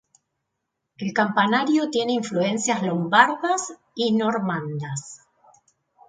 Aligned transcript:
El 0.97 1.13
campanario 1.13 1.91
tiene 1.91 2.13
influencias 2.13 2.81
lombardas 2.81 3.71
y 3.93 4.13
normandas. 4.13 5.21